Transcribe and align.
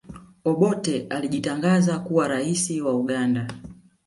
obote 0.45 1.07
alijitangaza 1.09 1.99
kuwa 1.99 2.27
raisi 2.27 2.81
wa 2.81 2.95
uganda 2.95 3.47